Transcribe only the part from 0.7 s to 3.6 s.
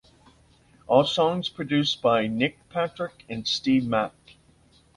All songs produced by Nick Patrick and